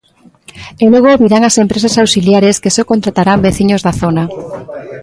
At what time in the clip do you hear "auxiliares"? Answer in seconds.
2.03-2.59